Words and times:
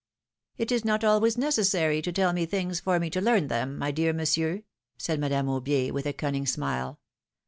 It 0.57 0.71
is 0.71 0.83
not 0.83 1.03
always 1.03 1.37
necessary 1.37 2.01
to 2.01 2.11
tell 2.11 2.33
me 2.33 2.47
things 2.47 2.79
for 2.79 2.99
me 2.99 3.11
to 3.11 3.21
learn 3.21 3.49
them, 3.49 3.77
my 3.77 3.91
dear 3.91 4.13
Monsieur, 4.13 4.63
said 4.97 5.19
Madame 5.19 5.45
Aubier, 5.45 5.91
with 5.93 6.07
a 6.07 6.13
cunning 6.13 6.47
smile. 6.47 6.99